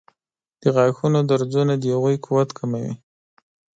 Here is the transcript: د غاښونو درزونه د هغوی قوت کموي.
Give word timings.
د 0.61 0.63
غاښونو 0.75 1.19
درزونه 1.29 1.73
د 1.77 1.83
هغوی 1.93 2.15
قوت 2.25 2.49
کموي. 2.57 2.93